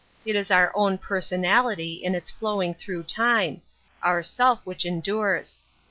[0.25, 3.61] It is our own person |/ ality in its flowing through time—
[4.01, 5.61] our self' which endures.